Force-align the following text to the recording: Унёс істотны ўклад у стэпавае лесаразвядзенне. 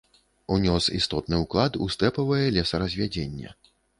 Унёс 0.53 0.87
істотны 0.99 1.41
ўклад 1.43 1.77
у 1.85 1.89
стэпавае 1.97 2.41
лесаразвядзенне. 2.57 3.55